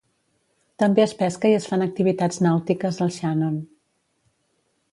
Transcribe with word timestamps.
També 0.83 1.03
es 1.03 1.13
pesca 1.19 1.51
i 1.51 1.57
es 1.57 1.67
fan 1.73 1.85
activitats 1.85 2.41
nàutiques 2.47 2.99
al 3.07 3.15
Shannon. 3.19 3.61